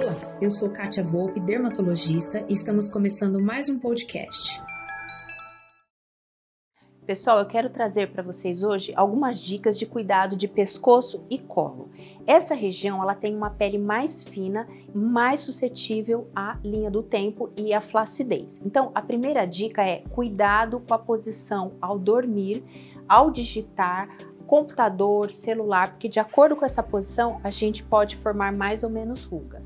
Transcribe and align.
Olá, 0.00 0.16
eu 0.40 0.50
sou 0.50 0.70
Kátia 0.70 1.04
Volpe, 1.04 1.38
dermatologista, 1.38 2.42
e 2.48 2.54
estamos 2.54 2.88
começando 2.88 3.38
mais 3.38 3.68
um 3.68 3.78
podcast. 3.78 4.58
Pessoal, 7.04 7.38
eu 7.38 7.44
quero 7.44 7.68
trazer 7.68 8.10
para 8.10 8.22
vocês 8.22 8.62
hoje 8.62 8.94
algumas 8.96 9.38
dicas 9.38 9.78
de 9.78 9.84
cuidado 9.84 10.38
de 10.38 10.48
pescoço 10.48 11.22
e 11.28 11.38
colo. 11.38 11.90
Essa 12.26 12.54
região 12.54 13.02
ela 13.02 13.14
tem 13.14 13.36
uma 13.36 13.50
pele 13.50 13.76
mais 13.76 14.24
fina, 14.24 14.66
mais 14.94 15.40
suscetível 15.40 16.30
à 16.34 16.56
linha 16.64 16.90
do 16.90 17.02
tempo 17.02 17.50
e 17.54 17.74
à 17.74 17.82
flacidez. 17.82 18.58
Então, 18.64 18.90
a 18.94 19.02
primeira 19.02 19.44
dica 19.44 19.82
é 19.82 20.02
cuidado 20.08 20.80
com 20.80 20.94
a 20.94 20.98
posição 20.98 21.72
ao 21.78 21.98
dormir, 21.98 22.64
ao 23.06 23.30
digitar, 23.30 24.08
computador, 24.46 25.30
celular, 25.30 25.90
porque 25.90 26.08
de 26.08 26.18
acordo 26.18 26.56
com 26.56 26.64
essa 26.64 26.82
posição 26.82 27.38
a 27.44 27.50
gente 27.50 27.84
pode 27.84 28.16
formar 28.16 28.50
mais 28.50 28.82
ou 28.82 28.88
menos 28.88 29.24
ruga. 29.24 29.62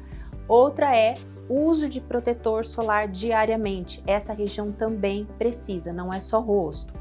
Outra 0.49 0.97
é 0.97 1.15
uso 1.49 1.89
de 1.89 2.01
protetor 2.01 2.65
solar 2.65 3.09
diariamente. 3.09 4.03
Essa 4.07 4.33
região 4.33 4.73
também 4.73 5.27
precisa, 5.39 5.93
não 5.93 6.13
é 6.13 6.21
só 6.21 6.41
rosto. 6.41 6.93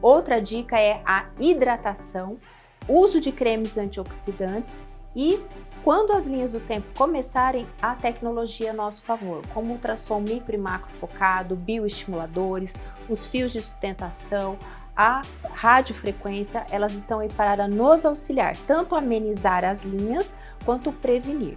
Outra 0.00 0.40
dica 0.40 0.78
é 0.78 1.02
a 1.04 1.26
hidratação, 1.38 2.38
uso 2.88 3.20
de 3.20 3.30
cremes 3.30 3.76
antioxidantes 3.76 4.84
e 5.14 5.42
quando 5.82 6.12
as 6.12 6.26
linhas 6.26 6.52
do 6.52 6.60
tempo 6.60 6.86
começarem, 6.96 7.66
a 7.80 7.94
tecnologia 7.94 8.70
a 8.70 8.74
nosso 8.74 9.02
favor, 9.02 9.42
como 9.52 9.72
ultrassom 9.72 10.20
micro 10.20 10.54
e 10.54 10.58
macro 10.58 10.90
focado, 10.92 11.56
bioestimuladores, 11.56 12.74
os 13.08 13.26
fios 13.26 13.52
de 13.52 13.60
sustentação, 13.60 14.58
a 14.94 15.22
radiofrequência, 15.52 16.66
elas 16.70 16.92
estão 16.92 17.20
aí 17.20 17.28
para 17.30 17.66
nos 17.66 18.04
auxiliar, 18.04 18.56
tanto 18.66 18.94
amenizar 18.94 19.64
as 19.64 19.82
linhas 19.82 20.32
quanto 20.64 20.92
prevenir. 20.92 21.56